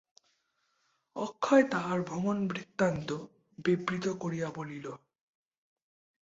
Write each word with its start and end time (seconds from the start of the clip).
অক্ষয় 1.15 1.63
তাহার 1.71 1.99
ভ্রমণবৃত্তান্ত 2.01 3.09
বিবৃত 3.57 4.05
করিয়া 4.19 4.49
বলিল। 4.55 4.85